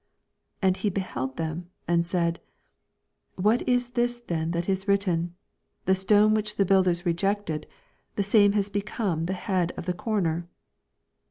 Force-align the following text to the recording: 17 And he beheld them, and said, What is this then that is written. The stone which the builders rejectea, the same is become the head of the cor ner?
17 0.61 0.67
And 0.67 0.77
he 0.77 0.89
beheld 0.89 1.37
them, 1.37 1.69
and 1.87 2.07
said, 2.07 2.39
What 3.35 3.61
is 3.69 3.91
this 3.91 4.17
then 4.19 4.49
that 4.49 4.67
is 4.67 4.87
written. 4.87 5.35
The 5.85 5.93
stone 5.93 6.33
which 6.33 6.55
the 6.55 6.65
builders 6.65 7.03
rejectea, 7.03 7.65
the 8.15 8.23
same 8.23 8.55
is 8.55 8.69
become 8.69 9.27
the 9.27 9.33
head 9.33 9.73
of 9.77 9.85
the 9.85 9.93
cor 9.93 10.19
ner? 10.19 10.47